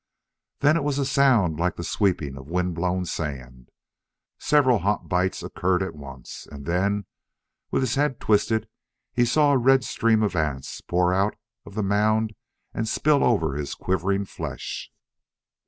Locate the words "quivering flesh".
13.75-14.91